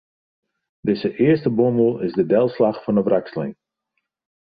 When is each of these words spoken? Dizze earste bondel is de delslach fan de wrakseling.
Dizze 0.85 1.09
earste 1.25 1.49
bondel 1.57 1.91
is 2.05 2.13
de 2.19 2.25
delslach 2.33 2.77
fan 2.83 2.95
de 2.97 3.03
wrakseling. 3.07 3.55